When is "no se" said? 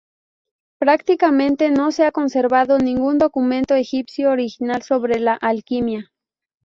1.69-2.05